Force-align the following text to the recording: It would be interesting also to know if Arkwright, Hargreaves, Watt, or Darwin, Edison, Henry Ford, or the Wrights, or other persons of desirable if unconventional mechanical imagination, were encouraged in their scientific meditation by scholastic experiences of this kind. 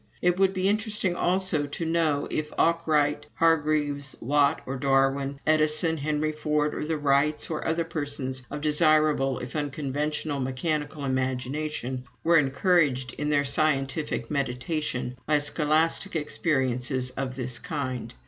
It 0.19 0.39
would 0.39 0.51
be 0.51 0.67
interesting 0.67 1.15
also 1.15 1.67
to 1.67 1.85
know 1.85 2.27
if 2.31 2.51
Arkwright, 2.57 3.27
Hargreaves, 3.35 4.17
Watt, 4.19 4.59
or 4.65 4.75
Darwin, 4.75 5.39
Edison, 5.45 5.97
Henry 5.97 6.31
Ford, 6.31 6.73
or 6.73 6.83
the 6.83 6.97
Wrights, 6.97 7.51
or 7.51 7.63
other 7.67 7.83
persons 7.83 8.41
of 8.49 8.61
desirable 8.61 9.37
if 9.37 9.55
unconventional 9.55 10.39
mechanical 10.39 11.05
imagination, 11.05 12.03
were 12.23 12.39
encouraged 12.39 13.13
in 13.19 13.29
their 13.29 13.45
scientific 13.45 14.31
meditation 14.31 15.19
by 15.27 15.37
scholastic 15.37 16.15
experiences 16.15 17.11
of 17.11 17.35
this 17.35 17.59
kind. 17.59 18.15